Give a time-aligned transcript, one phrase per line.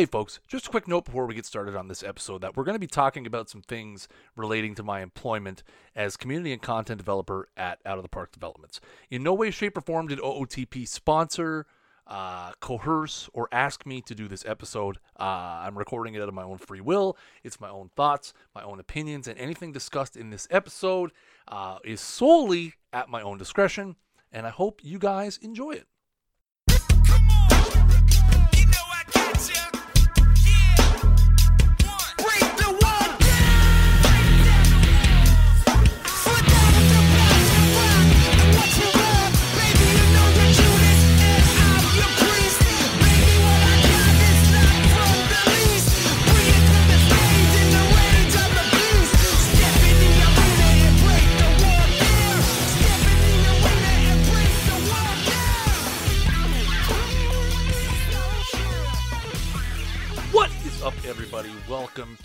[0.00, 2.64] Hey, folks, just a quick note before we get started on this episode that we're
[2.64, 5.62] going to be talking about some things relating to my employment
[5.94, 8.80] as community and content developer at Out of the Park Developments.
[9.10, 11.66] In no way, shape, or form did OOTP sponsor,
[12.06, 14.96] uh, coerce, or ask me to do this episode.
[15.18, 17.18] Uh, I'm recording it out of my own free will.
[17.44, 21.12] It's my own thoughts, my own opinions, and anything discussed in this episode
[21.46, 23.96] uh, is solely at my own discretion.
[24.32, 25.88] And I hope you guys enjoy it.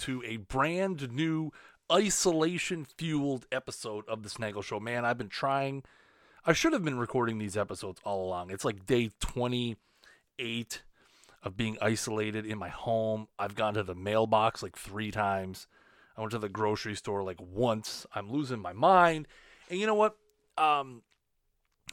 [0.06, 1.52] To a brand new
[1.92, 4.80] isolation fueled episode of the Snaggle Show.
[4.80, 5.82] Man, I've been trying.
[6.46, 8.52] I should have been recording these episodes all along.
[8.52, 10.84] It's like day 28
[11.42, 13.30] of being isolated in my home.
[13.40, 15.66] I've gone to the mailbox like three times.
[16.16, 18.06] I went to the grocery store like once.
[18.14, 19.28] I'm losing my mind.
[19.72, 20.18] And you know what?
[20.56, 21.02] Um,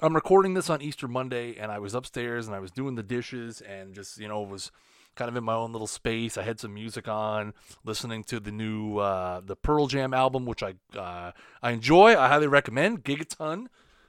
[0.02, 3.02] I'm recording this on Easter Monday, and I was upstairs and I was doing the
[3.02, 4.70] dishes and just, you know, was
[5.14, 6.36] kind of in my own little space.
[6.36, 10.62] I had some music on, listening to the new uh, the Pearl Jam album, which
[10.62, 11.32] I uh,
[11.62, 12.16] I enjoy.
[12.16, 13.66] I highly recommend Gigaton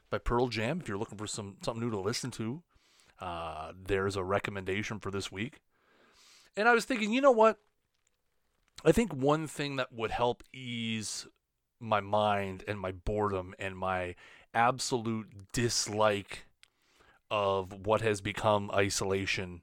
[0.10, 0.80] by Pearl Jam.
[0.82, 2.64] If you're looking for some something new to listen to,
[3.20, 5.62] uh, there's a recommendation for this week.
[6.56, 7.58] And I was thinking, you know what?
[8.86, 11.28] I think one thing that would help ease
[11.80, 14.16] my mind and my boredom and my
[14.54, 16.46] absolute dislike
[17.32, 19.62] of what has become isolation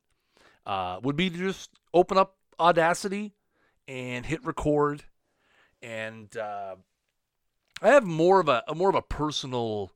[0.67, 3.35] uh, would be to just open up Audacity
[3.89, 5.05] and hit record.
[5.83, 6.77] And uh,
[7.83, 9.91] I have more of a, a more of a personal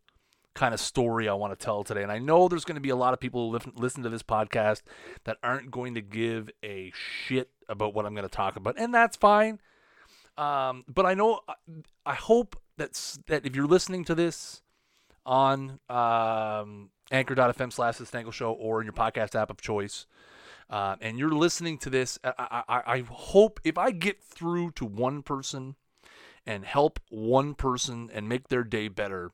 [0.55, 2.03] kind of story I want to tell today.
[2.03, 4.23] And I know there's going to be a lot of people who listen, to this
[4.23, 4.83] podcast
[5.25, 8.95] that aren't going to give a shit about what I'm going to talk about, and
[8.95, 9.61] that's fine.
[10.37, 11.41] Um, but I know
[12.05, 14.63] I hope that's that if you're listening to this
[15.25, 20.07] on um, anchor.fm slash the Snaggle Show or in your podcast app of choice,
[20.71, 24.85] uh, and you're listening to this, I, I, I hope if I get through to
[24.85, 25.77] one person
[26.47, 29.33] and help one person and make their day better,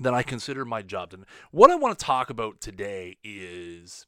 [0.00, 1.26] then I consider my job done.
[1.50, 4.06] What I want to talk about today is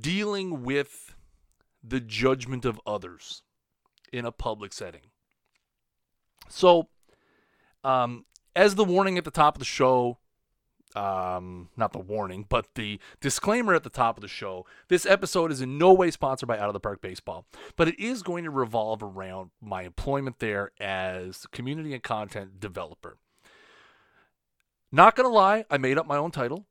[0.00, 1.14] dealing with
[1.82, 3.42] the judgment of others
[4.12, 5.02] in a public setting.
[6.48, 6.88] So,
[7.84, 10.18] um, as the warning at the top of the show,
[10.96, 14.64] um, not the warning, but the disclaimer at the top of the show.
[14.88, 17.46] This episode is in no way sponsored by Out of the Park Baseball,
[17.76, 23.18] but it is going to revolve around my employment there as community and content developer.
[24.90, 26.64] Not gonna lie, I made up my own title,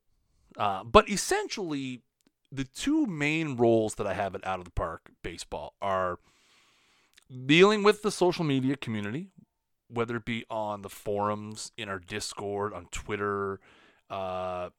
[0.57, 2.01] uh, but essentially,
[2.51, 6.19] the two main roles that I have at Out of the Park Baseball are
[7.45, 9.27] dealing with the social media community,
[9.89, 13.59] whether it be on the forums, in our Discord, on Twitter,
[14.09, 14.69] uh,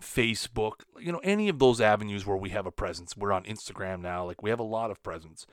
[0.00, 3.16] Facebook, you know, any of those avenues where we have a presence.
[3.16, 5.46] We're on Instagram now, like we have a lot of presence.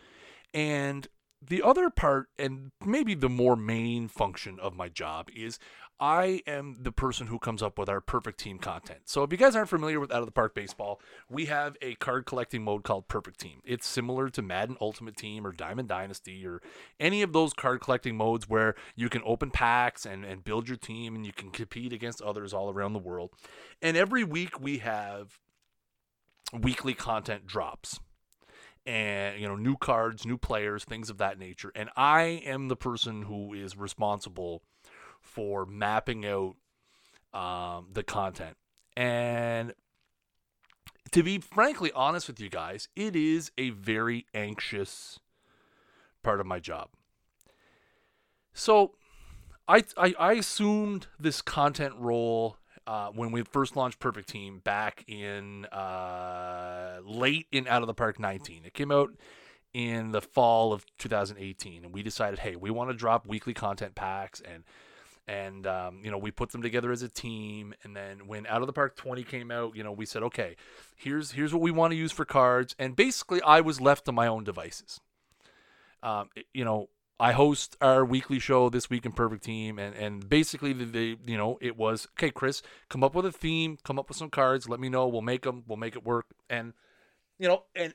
[0.53, 1.07] And
[1.45, 5.59] the other part, and maybe the more main function of my job, is
[5.99, 9.01] I am the person who comes up with our perfect team content.
[9.05, 11.95] So if you guys aren't familiar with Out of the Park Baseball, we have a
[11.95, 13.61] card collecting mode called Perfect Team.
[13.63, 16.61] It's similar to Madden Ultimate Team or Diamond Dynasty or
[16.99, 20.77] any of those card collecting modes where you can open packs and, and build your
[20.77, 23.31] team and you can compete against others all around the world.
[23.81, 25.39] And every week we have
[26.53, 27.99] weekly content drops
[28.87, 31.71] and you know new cards new players things of that nature.
[31.75, 34.63] And i am the person who is responsible
[35.21, 36.55] for mapping out
[37.33, 38.55] um, the content.
[38.95, 39.73] And
[41.11, 45.19] to be frankly honest with you guys it is a very anxious
[46.23, 46.87] part of my job.
[48.53, 48.93] So
[49.67, 52.57] i i, I assumed this content role
[52.87, 57.93] uh, when we first launched Perfect Team back in uh, late in Out of the
[57.93, 58.63] Park 19.
[58.65, 59.11] It came out
[59.73, 63.93] in the fall of 2018, and we decided, hey, we want to drop weekly content
[63.93, 64.63] packs, and
[65.27, 67.73] and um, you know we put them together as a team.
[67.83, 70.55] And then when Out of the Park 20 came out, you know we said, okay,
[70.95, 74.13] here's here's what we want to use for cards, and basically I was left to
[74.13, 75.01] my own devices.
[76.01, 76.87] Um, it- you know,
[77.19, 81.37] I host our weekly show this week in Perfect Team, and and basically the, you
[81.37, 84.69] know it was okay, Chris, come up with a theme, come up with some cards,
[84.69, 86.73] let me know, we'll make them, we'll make it work, and
[87.39, 87.93] you know, and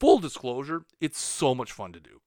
[0.00, 2.20] full disclosure, it's so much fun to do.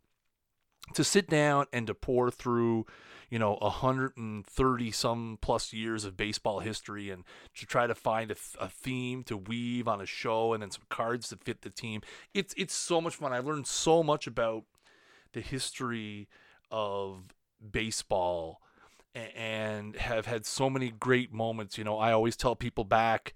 [0.95, 2.87] To sit down and to pour through,
[3.29, 7.25] you know, 130 some plus years of baseball history and
[7.55, 10.85] to try to find a, a theme to weave on a show and then some
[10.89, 12.01] cards to fit the team.
[12.33, 13.33] It's it's so much fun.
[13.33, 14.63] I learned so much about
[15.33, 16.27] the history
[16.71, 17.33] of
[17.71, 18.61] baseball
[19.15, 21.77] and have had so many great moments.
[21.77, 23.33] You know, I always tell people back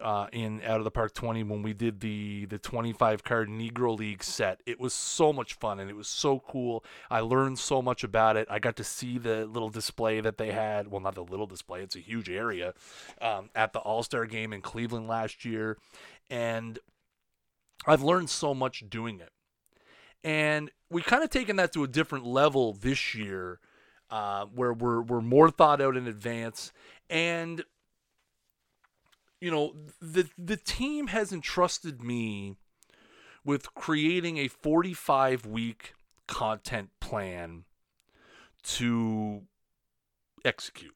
[0.00, 3.98] uh, in Out of the Park 20 when we did the the 25 card Negro
[3.98, 4.60] League set.
[4.66, 6.84] It was so much fun and it was so cool.
[7.10, 8.46] I learned so much about it.
[8.50, 10.88] I got to see the little display that they had.
[10.88, 12.74] Well, not the little display; it's a huge area
[13.20, 15.78] um, at the All Star game in Cleveland last year,
[16.28, 16.78] and
[17.86, 19.30] I've learned so much doing it.
[20.24, 23.60] And we kind of taken that to a different level this year,
[24.10, 26.72] uh, where we're we're more thought out in advance
[27.08, 27.64] and
[29.40, 32.56] you know, the the team has entrusted me
[33.44, 35.94] with creating a 45 week
[36.26, 37.64] content plan
[38.64, 39.42] to
[40.44, 40.94] execute.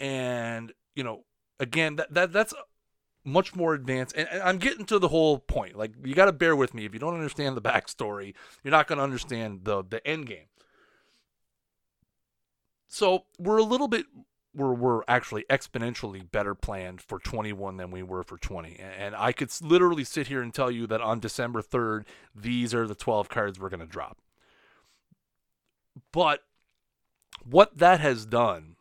[0.00, 1.24] And, you know,
[1.60, 2.54] again, that, that that's
[3.28, 4.16] much more advanced.
[4.16, 5.76] And, I'm getting to the whole point.
[5.76, 6.84] Like, you got to bear with me.
[6.84, 10.46] If you don't understand the backstory, you're not going to understand the, the end game.
[12.88, 14.06] So, we're a little bit
[14.54, 18.76] we're, we're actually exponentially better planned for 21 than we were for 20.
[18.76, 22.04] And I could literally sit here and tell you that on December 3rd,
[22.34, 24.18] these are the 12 cards we're going to drop.
[26.12, 26.42] But
[27.44, 28.76] what that has done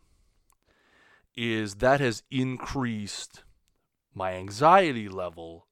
[1.35, 3.43] is that has increased
[4.17, 5.67] my anxiety level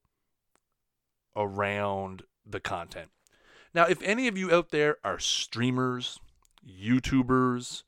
[1.34, 3.10] around the content.
[3.74, 6.20] Now, if any of you out there are streamers,
[6.66, 7.82] YouTubers,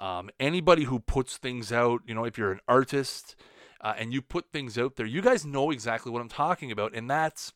[0.00, 3.36] um, anybody who puts things out, you know, if you're an artist
[3.80, 6.92] uh, and you put things out there, you guys know exactly what I'm talking about.
[6.94, 7.52] And that's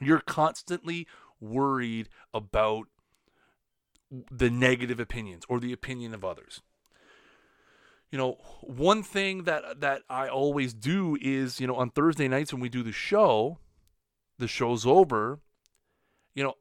[0.00, 1.06] you're constantly
[1.40, 2.88] worried about
[4.30, 6.60] the negative opinions or the opinion of others.
[8.12, 12.52] You know, one thing that that I always do is, you know, on Thursday nights
[12.52, 13.58] when we do the show,
[14.38, 15.40] the show's over,
[16.34, 16.54] you know,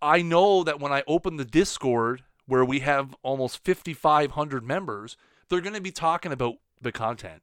[0.00, 5.16] I know that when I open the Discord where we have almost 5,500 members,
[5.48, 7.42] they're going to be talking about the content.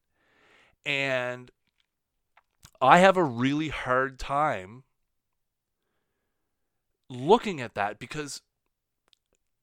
[0.85, 1.51] And
[2.81, 4.83] I have a really hard time
[7.09, 8.41] looking at that because,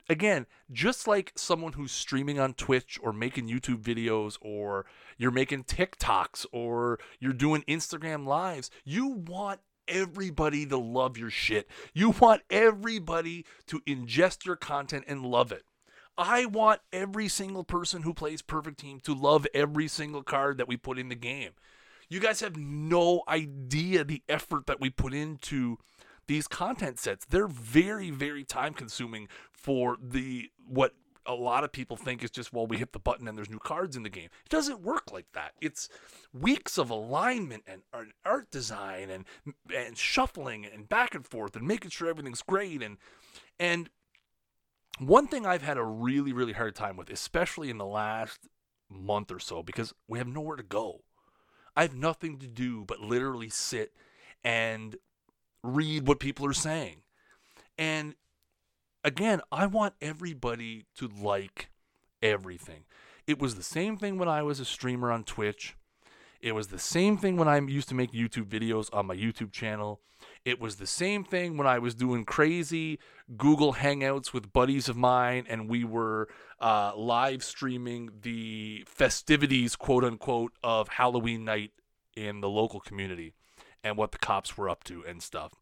[0.09, 4.87] again, just like someone who's streaming on Twitch or making YouTube videos or
[5.19, 11.69] you're making TikToks or you're doing Instagram lives, you want everybody to love your shit.
[11.95, 15.65] You want everybody to ingest your content and love it.
[16.19, 20.69] I want every single person who plays Perfect Team to love every single card that
[20.69, 21.51] we put in the game.
[22.09, 25.79] You guys have no idea the effort that we put into
[26.27, 27.25] these content sets.
[27.25, 30.95] They're very, very time consuming for the what
[31.29, 33.59] a lot of people think is just well we hit the button and there's new
[33.59, 34.29] cards in the game.
[34.45, 35.53] It doesn't work like that.
[35.61, 35.89] It's
[36.33, 37.83] weeks of alignment and
[38.25, 39.25] art design and
[39.75, 42.83] and shuffling and back and forth and making sure everything's great.
[42.83, 42.99] And
[43.59, 43.91] and
[44.99, 48.49] one thing I've had a really really hard time with especially in the last
[48.89, 51.03] month or so because we have nowhere to go.
[51.77, 53.93] I have nothing to do but literally sit
[54.45, 54.97] and
[55.67, 57.03] read what people are saying
[57.79, 58.15] and
[59.05, 61.71] again, I want everybody to like
[62.23, 62.85] everything.
[63.27, 65.77] It was the same thing when I was a streamer on Twitch.
[66.41, 69.53] It was the same thing when I used to make YouTube videos on my YouTube
[69.53, 70.01] channel.
[70.45, 72.99] It was the same thing when I was doing crazy
[73.37, 76.29] Google Hangouts with buddies of mine and we were
[76.61, 81.73] uh, live streaming the festivities, quote unquote, of Halloween night
[82.17, 83.35] in the local community
[83.83, 85.55] and what the cops were up to and stuff.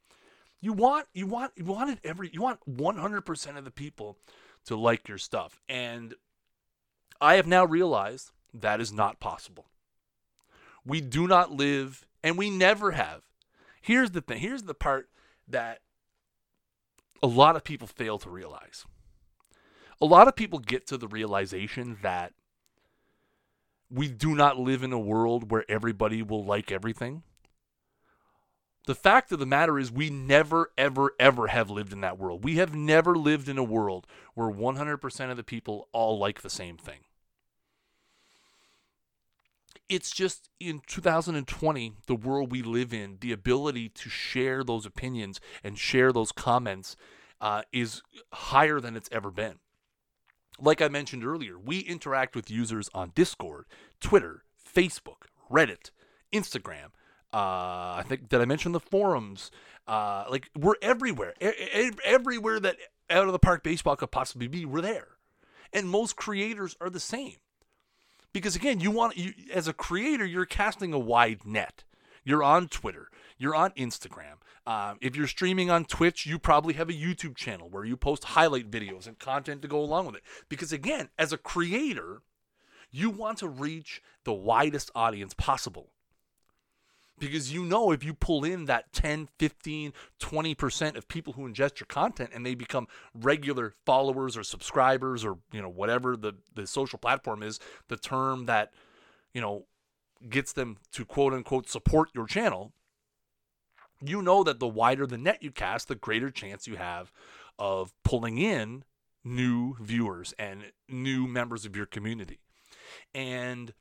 [0.60, 4.18] You want you want you wanted every you want 100% of the people
[4.66, 5.60] to like your stuff.
[5.68, 6.14] And
[7.20, 9.66] I have now realized that is not possible.
[10.86, 13.22] We do not live and we never have.
[13.80, 14.40] Here's the thing.
[14.40, 15.08] Here's the part
[15.46, 15.80] that
[17.22, 18.84] a lot of people fail to realize.
[20.00, 22.32] A lot of people get to the realization that
[23.90, 27.22] we do not live in a world where everybody will like everything.
[28.86, 32.44] The fact of the matter is, we never, ever, ever have lived in that world.
[32.44, 36.50] We have never lived in a world where 100% of the people all like the
[36.50, 37.00] same thing.
[39.88, 45.40] It's just in 2020, the world we live in, the ability to share those opinions
[45.62, 46.96] and share those comments
[47.40, 49.58] uh, is higher than it's ever been.
[50.58, 53.66] Like I mentioned earlier, we interact with users on Discord,
[54.00, 55.90] Twitter, Facebook, Reddit,
[56.32, 56.90] Instagram
[57.34, 59.50] Uh, I think did I mention the forums?
[59.88, 62.76] Uh, like we're everywhere, e- e- everywhere that
[63.10, 64.64] out of the park baseball could possibly be.
[64.64, 65.08] We're there,
[65.72, 67.36] and most creators are the same.
[68.32, 71.82] Because again, you want you as a creator, you're casting a wide net.
[72.22, 74.36] You're on Twitter, you're on Instagram.
[74.64, 78.24] Um, if you're streaming on Twitch, you probably have a YouTube channel where you post
[78.24, 80.22] highlight videos and content to go along with it.
[80.48, 82.22] Because again, as a creator,
[82.92, 85.90] you want to reach the widest audience possible.
[87.18, 91.78] Because you know if you pull in that 10, 15, 20% of people who ingest
[91.78, 96.66] your content and they become regular followers or subscribers or, you know, whatever the, the
[96.66, 98.72] social platform is, the term that,
[99.32, 99.66] you know,
[100.28, 102.72] gets them to quote unquote support your channel,
[104.00, 107.12] you know that the wider the net you cast, the greater chance you have
[107.58, 108.84] of pulling in
[109.24, 112.40] new viewers and new members of your community.
[113.14, 113.72] And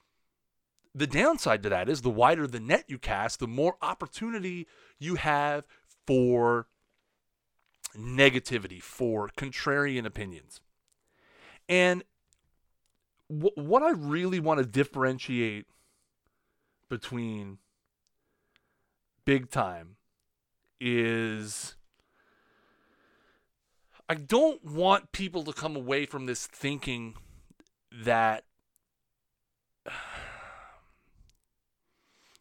[0.95, 4.67] the downside to that is the wider the net you cast, the more opportunity
[5.00, 5.65] you have
[6.05, 6.67] for
[7.97, 10.62] negativity, for contrarian opinions.
[11.67, 12.03] And
[13.29, 15.65] w- what I really want to differentiate
[16.89, 17.57] between
[19.25, 19.95] big time
[20.79, 21.75] is
[24.09, 27.15] I don't want people to come away from this thinking
[27.91, 28.43] that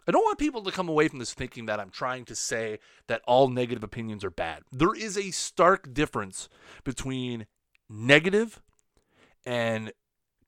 [0.06, 2.78] I don't want people to come away from this thinking that I'm trying to say
[3.06, 4.62] that all negative opinions are bad.
[4.72, 6.48] There is a stark difference
[6.82, 7.46] between
[7.88, 8.60] negative
[9.46, 9.92] and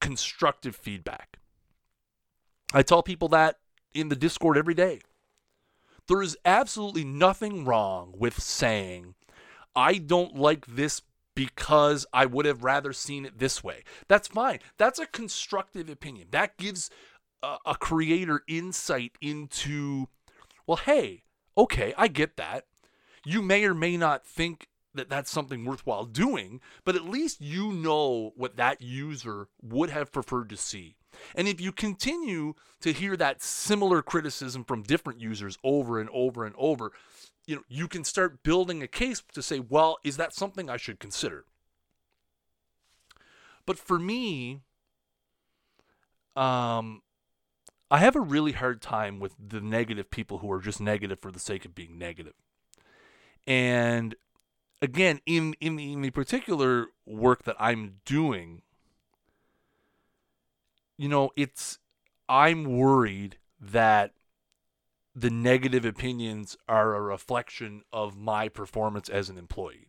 [0.00, 1.38] constructive feedback.
[2.72, 3.58] I tell people that
[3.94, 5.00] in the Discord every day.
[6.08, 9.14] There is absolutely nothing wrong with saying,
[9.74, 11.00] I don't like this
[11.34, 13.84] because I would have rather seen it this way.
[14.06, 14.58] That's fine.
[14.76, 16.28] That's a constructive opinion.
[16.30, 16.90] That gives
[17.64, 20.08] a, creator insight into,
[20.66, 21.24] well, hey,
[21.56, 22.66] okay, I get that.
[23.24, 27.72] You may or may not think that that's something worthwhile doing, but at least you
[27.72, 30.96] know what that user would have preferred to see.
[31.34, 36.44] And if you continue to hear that similar criticism from different users over and over
[36.44, 36.92] and over,
[37.46, 40.76] you know, you can start building a case to say, well, is that something I
[40.76, 41.44] should consider?
[43.66, 44.60] But for me,
[46.36, 47.02] um,
[47.90, 51.30] I have a really hard time with the negative people who are just negative for
[51.30, 52.34] the sake of being negative.
[53.46, 54.14] And
[54.80, 58.62] again, in in in the particular work that I'm doing,
[60.96, 61.78] you know, it's
[62.28, 64.12] I'm worried that
[65.14, 69.88] the negative opinions are a reflection of my performance as an employee.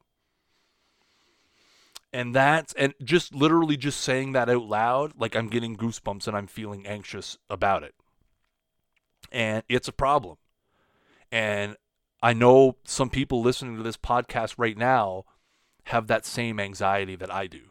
[2.15, 6.38] And that's and just literally just saying that out loud, like I'm getting goosebumps and
[6.38, 7.93] I'm feeling anxious about it.
[9.34, 10.38] And it's a problem.
[11.29, 11.75] And
[12.24, 15.25] I know some people listening to this podcast right now
[15.88, 17.63] have that same anxiety that I do.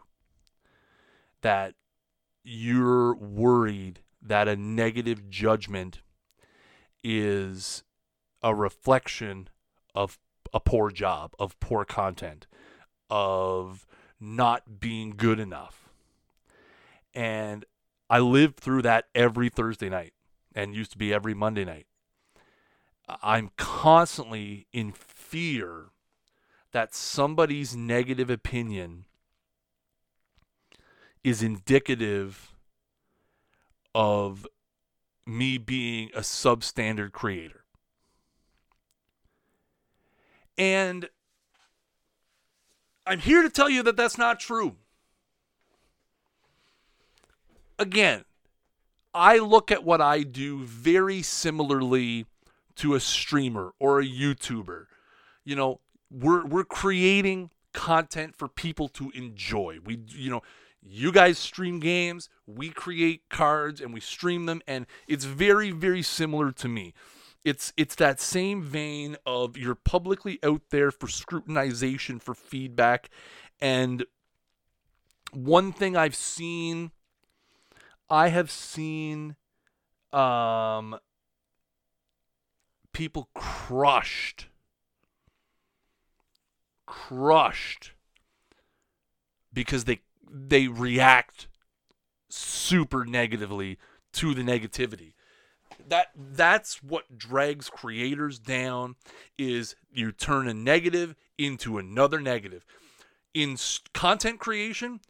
[1.40, 1.72] That
[2.42, 6.02] you're worried that a negative judgment
[7.02, 7.82] is
[8.42, 9.48] a reflection
[9.94, 10.18] of
[10.52, 12.46] a poor job, of poor content,
[13.08, 13.86] of
[14.24, 15.88] not being good enough.
[17.14, 17.64] And
[18.10, 20.12] I lived through that every Thursday night
[20.54, 21.86] and used to be every Monday night.
[23.22, 25.86] I'm constantly in fear
[26.72, 29.04] that somebody's negative opinion
[31.22, 32.52] is indicative
[33.94, 34.46] of
[35.26, 37.64] me being a substandard creator.
[40.56, 41.08] And
[43.06, 44.76] I'm here to tell you that that's not true.
[47.78, 48.24] Again,
[49.12, 52.26] I look at what I do very similarly
[52.76, 54.86] to a streamer or a YouTuber.
[55.44, 55.80] You know,
[56.10, 59.78] we're we're creating content for people to enjoy.
[59.84, 60.42] We you know,
[60.82, 66.02] you guys stream games, we create cards and we stream them and it's very very
[66.02, 66.94] similar to me.
[67.44, 73.10] It's it's that same vein of you're publicly out there for scrutinization for feedback.
[73.60, 74.04] And
[75.32, 76.90] one thing I've seen
[78.08, 79.36] I have seen
[80.12, 80.98] um
[82.92, 84.46] people crushed
[86.86, 87.92] crushed
[89.52, 91.48] because they they react
[92.30, 93.78] super negatively
[94.12, 95.13] to the negativity
[95.88, 98.96] that that's what drags creators down
[99.38, 102.64] is you turn a negative into another negative
[103.32, 103.56] in
[103.92, 105.00] content creation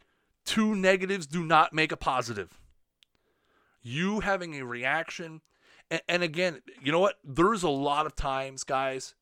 [0.45, 2.59] two negatives do not make a positive
[3.83, 5.41] you having a reaction
[5.91, 7.17] And, and again, you know what?
[7.23, 9.15] There's a lot of times, guys,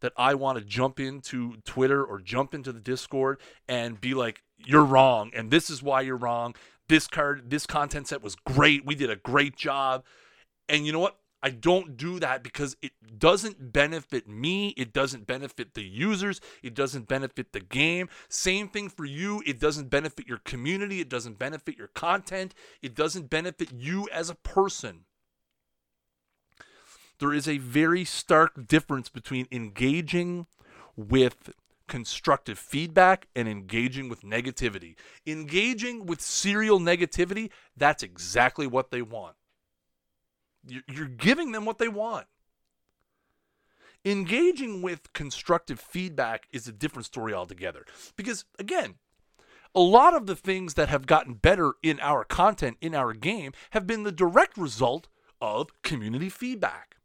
[0.00, 4.42] that I want to jump into Twitter or jump into the Discord and be like,
[4.56, 6.54] you're wrong, and this is why you're wrong.
[6.88, 8.84] This card, this content set was great.
[8.84, 10.04] We did a great job.
[10.68, 11.18] And you know what?
[11.40, 14.70] I don't do that because it doesn't benefit me.
[14.70, 16.40] It doesn't benefit the users.
[16.62, 18.08] It doesn't benefit the game.
[18.28, 19.42] Same thing for you.
[19.46, 21.00] It doesn't benefit your community.
[21.00, 22.54] It doesn't benefit your content.
[22.82, 25.04] It doesn't benefit you as a person.
[27.20, 30.46] There is a very stark difference between engaging
[30.96, 31.52] with
[31.86, 34.96] constructive feedback and engaging with negativity.
[35.26, 39.36] Engaging with serial negativity, that's exactly what they want.
[40.66, 42.26] You're giving them what they want.
[44.04, 47.84] Engaging with constructive feedback is a different story altogether.
[48.16, 48.94] Because, again,
[49.74, 53.52] a lot of the things that have gotten better in our content, in our game,
[53.70, 55.08] have been the direct result
[55.40, 56.96] of community feedback.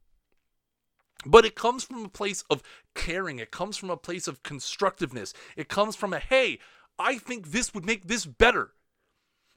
[1.26, 2.62] But it comes from a place of
[2.96, 3.40] caring.
[3.40, 5.34] It comes from a place of constructiveness.
[5.56, 6.60] It comes from a, hey,
[7.00, 8.72] I think this would make this better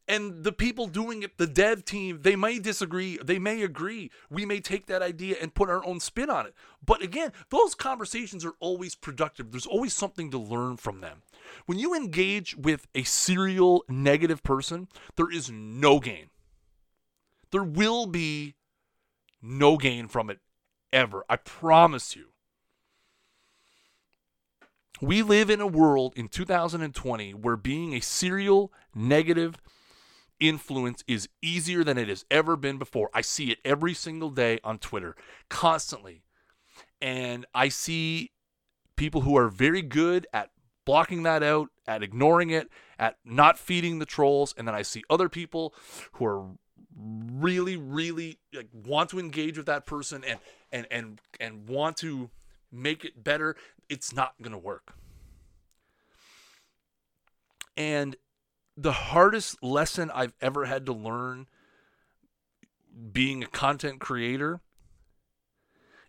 [0.08, 4.10] and the people doing it the dev team they may disagree they may agree.
[4.30, 6.54] We may take that idea and put our own spin on it.
[6.84, 9.50] But again those conversations are always productive.
[9.50, 11.22] There's always something to learn from them.
[11.66, 16.30] When you engage with a serial negative person there is no gain.
[17.50, 18.54] There will be
[19.42, 20.40] no gain from it
[20.92, 21.24] ever.
[21.28, 22.26] I promise you.
[25.00, 29.56] We live in a world in 2020 where being a serial negative
[30.40, 33.10] influence is easier than it has ever been before.
[33.14, 35.16] I see it every single day on Twitter,
[35.48, 36.22] constantly.
[37.00, 38.32] And I see
[38.96, 40.50] people who are very good at
[40.84, 44.54] blocking that out, at ignoring it, at not feeding the trolls.
[44.56, 45.74] And then I see other people
[46.12, 46.46] who are
[46.96, 50.38] really, really like, want to engage with that person and
[50.72, 52.30] and and and want to
[52.72, 53.56] make it better.
[53.88, 54.94] It's not gonna work.
[57.76, 58.16] And
[58.76, 61.46] the hardest lesson I've ever had to learn
[63.12, 64.60] being a content creator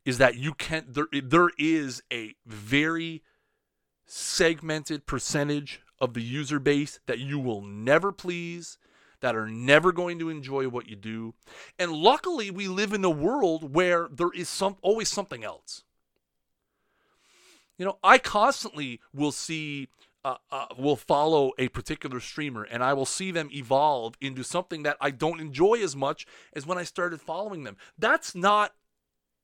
[0.05, 3.23] is that you can't there there is a very
[4.05, 8.77] segmented percentage of the user base that you will never please
[9.19, 11.33] that are never going to enjoy what you do.
[11.79, 15.83] And luckily we live in a world where there is some always something else.
[17.77, 19.87] You know i constantly will see
[20.27, 24.83] uh, uh, will follow a particular streamer and I will see them evolve into something
[24.83, 27.77] that I don't enjoy as much as when I started following them.
[27.97, 28.73] That's not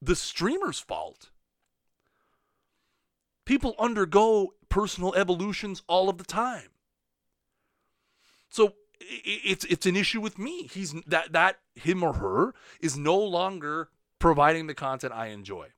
[0.01, 1.29] the streamer's fault.
[3.45, 6.69] People undergo personal evolutions all of the time.
[8.49, 10.67] So it's it's an issue with me.
[10.67, 15.69] He's that that him or her is no longer providing the content I enjoy.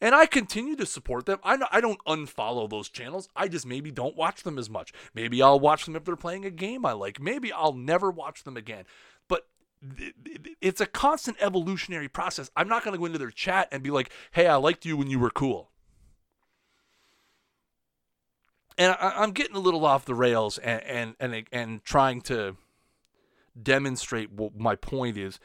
[0.00, 1.38] And I continue to support them.
[1.42, 3.28] I, I don't unfollow those channels.
[3.34, 4.92] I just maybe don't watch them as much.
[5.14, 7.20] Maybe I'll watch them if they're playing a game I like.
[7.20, 8.84] Maybe I'll never watch them again.
[9.28, 9.46] But
[10.60, 12.50] it's a constant evolutionary process.
[12.56, 14.96] I'm not going to go into their chat and be like, hey, I liked you
[14.96, 15.70] when you were cool.
[18.78, 22.56] And I, am getting a little off the rails and, and, and, and trying to
[23.60, 25.40] demonstrate what my point is.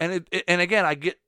[0.00, 1.20] And it, and again, I get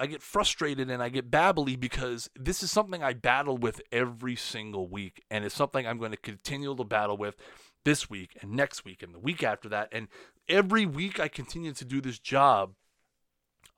[0.00, 4.36] I get frustrated and I get babbly because this is something I battle with every
[4.36, 5.24] single week.
[5.30, 7.36] And it's something I'm going to continue to battle with
[7.84, 9.88] this week and next week and the week after that.
[9.90, 10.08] And
[10.48, 12.74] every week I continue to do this job,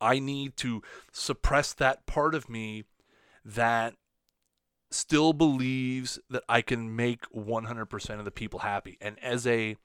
[0.00, 2.84] I need to suppress that part of me
[3.44, 3.94] that
[4.90, 8.98] still believes that I can make 100% of the people happy.
[9.00, 9.76] And as a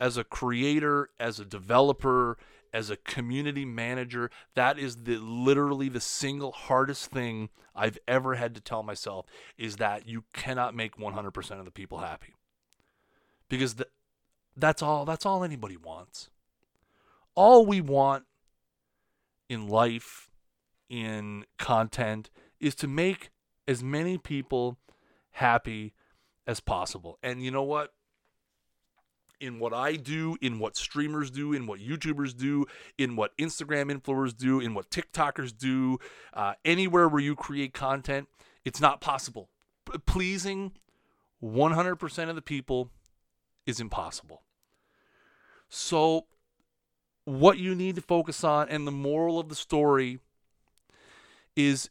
[0.00, 2.36] as a creator, as a developer,
[2.72, 8.54] as a community manager, that is the literally the single hardest thing I've ever had
[8.54, 9.26] to tell myself
[9.58, 12.34] is that you cannot make 100% of the people happy.
[13.48, 13.86] Because the,
[14.56, 16.30] that's all that's all anybody wants.
[17.34, 18.24] All we want
[19.48, 20.30] in life,
[20.88, 22.30] in content
[22.60, 23.30] is to make
[23.66, 24.78] as many people
[25.32, 25.94] happy
[26.46, 27.18] as possible.
[27.22, 27.92] And you know what?
[29.42, 32.64] In what I do, in what streamers do, in what YouTubers do,
[32.96, 35.98] in what Instagram influencers do, in what TikTokers do,
[36.32, 38.28] uh, anywhere where you create content,
[38.64, 39.48] it's not possible.
[39.90, 40.72] P- pleasing
[41.42, 42.90] 100% of the people
[43.66, 44.42] is impossible.
[45.68, 46.26] So,
[47.24, 50.20] what you need to focus on, and the moral of the story
[51.56, 51.90] is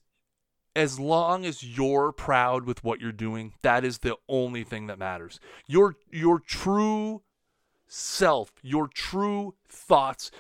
[0.76, 4.98] as long as you're proud with what you're doing, that is the only thing that
[4.98, 5.40] matters.
[5.68, 7.22] Your your true
[7.92, 10.32] self, your true thoughts.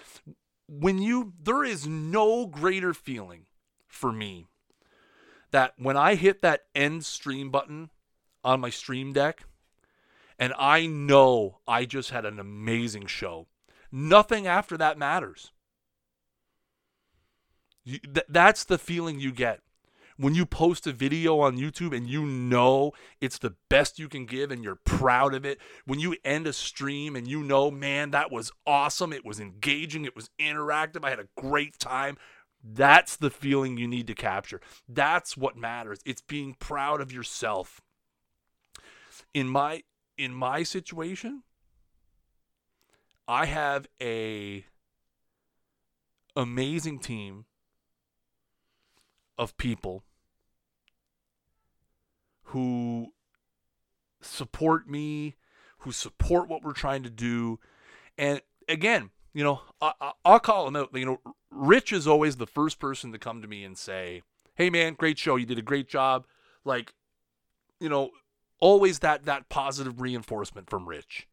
[0.67, 3.45] when you there is no greater feeling
[3.87, 4.47] for me
[5.51, 7.89] that when I hit that end stream button
[8.41, 9.43] on my stream deck
[10.39, 13.47] and I know I just had an amazing show.
[13.91, 15.51] Nothing after that matters.
[17.83, 19.59] You, th- that's the feeling you get
[20.21, 24.27] when you post a video on YouTube and you know it's the best you can
[24.27, 28.11] give and you're proud of it, when you end a stream and you know, man,
[28.11, 32.17] that was awesome, it was engaging, it was interactive, I had a great time.
[32.63, 34.61] That's the feeling you need to capture.
[34.87, 35.97] That's what matters.
[36.05, 37.81] It's being proud of yourself.
[39.33, 39.81] In my
[40.19, 41.41] in my situation,
[43.27, 44.65] I have a
[46.35, 47.45] amazing team
[49.39, 50.03] of people
[52.51, 53.07] who
[54.21, 55.35] support me,
[55.79, 57.59] who support what we're trying to do.
[58.17, 60.89] And again, you know, I, will call him out.
[60.93, 64.23] You know, Rich is always the first person to come to me and say,
[64.55, 65.37] "Hey, man, great show.
[65.37, 66.27] You did a great job."
[66.65, 66.93] Like,
[67.79, 68.11] you know,
[68.59, 71.29] always that that positive reinforcement from Rich.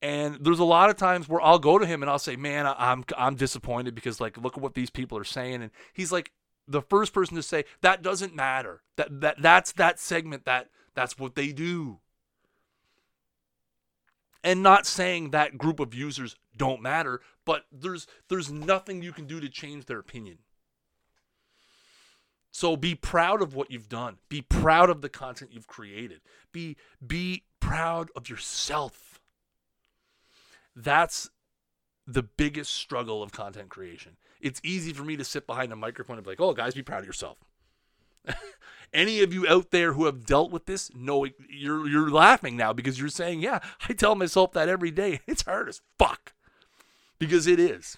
[0.00, 2.66] And there's a lot of times where I'll go to him and I'll say, "Man,
[2.66, 6.32] I'm I'm disappointed because like look at what these people are saying." And he's like,
[6.66, 8.82] the first person to say that doesn't matter.
[8.96, 11.98] That that that's that segment that that's what they do.
[14.42, 19.26] And not saying that group of users don't matter, but there's there's nothing you can
[19.26, 20.38] do to change their opinion.
[22.50, 24.18] So be proud of what you've done.
[24.28, 26.20] Be proud of the content you've created.
[26.52, 29.20] Be be proud of yourself.
[30.76, 31.30] That's
[32.06, 36.18] the biggest struggle of content creation it's easy for me to sit behind a microphone
[36.18, 37.38] and be like, oh, guys, be proud of yourself.
[38.92, 42.74] Any of you out there who have dealt with this, know you're you're laughing now
[42.74, 45.20] because you're saying, yeah, I tell myself that every day.
[45.26, 46.34] It's hard as fuck.
[47.18, 47.96] Because it is.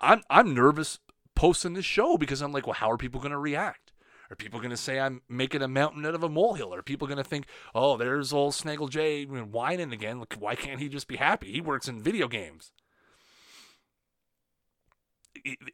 [0.00, 0.98] I'm I'm nervous
[1.34, 3.87] posting this show because I'm like, well, how are people going to react?
[4.30, 6.74] Are people going to say I'm making a mountain out of a molehill?
[6.74, 10.22] Are people going to think, oh, there's old Snaggle J whining again?
[10.38, 11.50] Why can't he just be happy?
[11.50, 12.72] He works in video games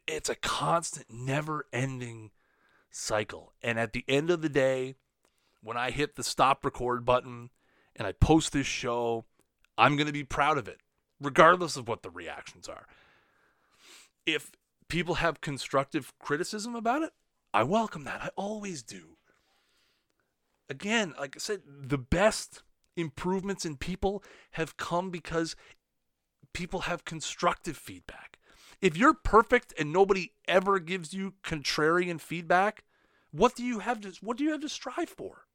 [0.07, 2.31] it's a constant, never ending
[2.91, 3.53] cycle.
[3.61, 4.95] And at the end of the day,
[5.61, 7.49] when I hit the stop record button
[7.95, 9.25] and I post this show,
[9.77, 10.79] I'm going to be proud of it,
[11.19, 12.87] regardless of what the reactions are.
[14.25, 14.51] If
[14.87, 17.13] people have constructive criticism about it,
[17.55, 18.21] I welcome that.
[18.21, 19.15] I always do.
[20.69, 22.63] Again, like I said, the best
[22.97, 25.55] improvements in people have come because
[26.51, 28.39] people have constructive feedback.
[28.81, 32.83] If you're perfect and nobody ever gives you contrarian feedback,
[33.31, 35.45] what do you have to what do you have to strive for?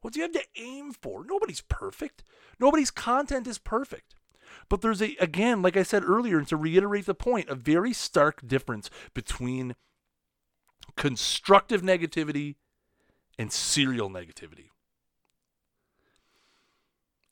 [0.00, 1.24] What do you have to aim for?
[1.24, 2.24] Nobody's perfect.
[2.58, 4.16] Nobody's content is perfect.
[4.68, 7.92] But there's a again, like I said earlier, and to reiterate the point, a very
[7.92, 9.76] stark difference between
[10.96, 12.56] constructive negativity
[13.38, 14.70] and serial negativity.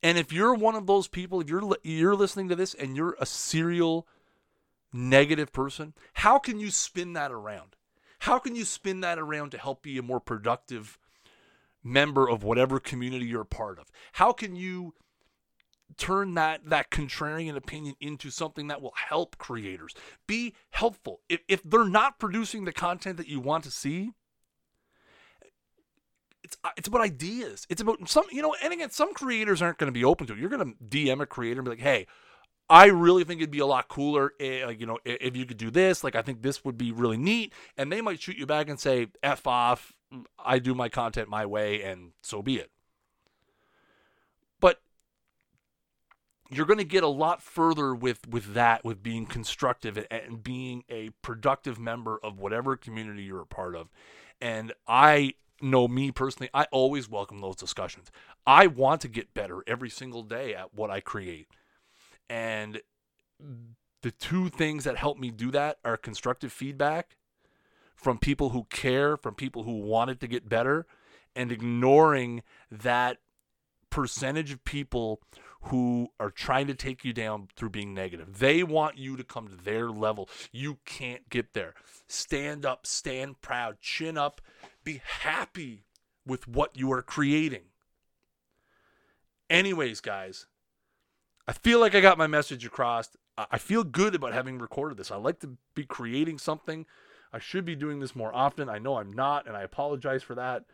[0.02, 3.16] And if you're one of those people, if you're you're listening to this and you're
[3.20, 4.06] a serial
[4.92, 7.76] negative person, how can you spin that around?
[8.20, 10.98] How can you spin that around to help be a more productive
[11.82, 13.90] member of whatever community you're a part of?
[14.12, 14.94] How can you
[15.96, 19.94] turn that that contrarian opinion into something that will help creators?
[20.26, 21.20] Be helpful.
[21.28, 24.12] If if they're not producing the content that you want to see,
[26.42, 27.66] it's it's about ideas.
[27.68, 30.33] It's about some you know, and again, some creators aren't going to be open to
[30.35, 30.38] it.
[30.38, 32.07] You're going to DM a creator and be like, "Hey,
[32.68, 35.70] I really think it'd be a lot cooler, eh, you know, if you could do
[35.70, 36.02] this.
[36.02, 37.52] Like, I think this would be really neat.
[37.76, 39.92] And they might shoot you back and say, "F off."
[40.38, 42.70] I do my content my way, and so be it.
[44.61, 44.81] But
[46.52, 50.84] you're going to get a lot further with with that, with being constructive and being
[50.90, 53.88] a productive member of whatever community you're a part of.
[54.40, 58.10] And I know me personally, I always welcome those discussions.
[58.46, 61.46] I want to get better every single day at what I create.
[62.28, 62.80] And
[64.02, 67.16] the two things that help me do that are constructive feedback
[67.94, 70.86] from people who care, from people who want it to get better,
[71.36, 73.18] and ignoring that
[73.90, 75.20] percentage of people
[75.66, 78.38] who are trying to take you down through being negative.
[78.38, 80.29] They want you to come to their level.
[80.51, 81.75] You can't get there.
[82.09, 84.40] Stand up, stand proud, chin up,
[84.85, 85.85] be happy
[86.27, 87.62] with what you are creating.
[89.48, 90.46] Anyways, guys,
[91.46, 93.11] I feel like I got my message across.
[93.38, 95.11] I feel good about having recorded this.
[95.11, 96.87] I like to be creating something.
[97.33, 98.68] I should be doing this more often.
[98.68, 100.64] I know I'm not, and I apologize for that.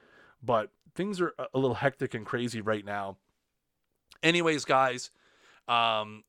[0.42, 3.16] But things are a little hectic and crazy right now.
[4.22, 5.10] Anyways, guys,
[5.66, 6.24] um,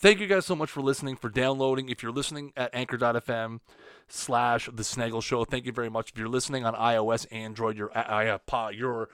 [0.00, 1.90] Thank you guys so much for listening, for downloading.
[1.90, 3.60] If you're listening at anchor.fm
[4.08, 6.12] slash the Snaggle Show, thank you very much.
[6.12, 9.10] If you're listening on iOS, Android, your uh, your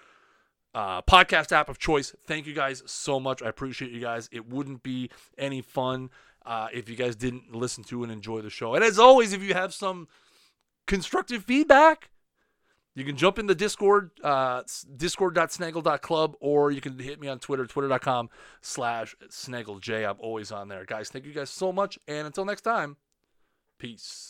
[0.76, 3.42] uh, podcast app of choice, thank you guys so much.
[3.42, 4.28] I appreciate you guys.
[4.30, 6.10] It wouldn't be any fun
[6.44, 8.76] uh, if you guys didn't listen to and enjoy the show.
[8.76, 10.06] And as always, if you have some
[10.86, 12.10] constructive feedback,
[12.96, 14.62] you can jump in the Discord, uh,
[14.96, 18.30] discord.snaggle.club, or you can hit me on Twitter, twitter.com
[18.62, 20.08] slash snagglej.
[20.08, 20.86] I'm always on there.
[20.86, 21.98] Guys, thank you guys so much.
[22.08, 22.96] And until next time,
[23.78, 24.24] peace.